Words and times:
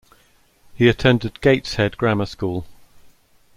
He 0.73 0.87
attended 0.89 1.41
Gateshead 1.41 1.95
Grammar 1.95 2.25
School. 2.25 2.65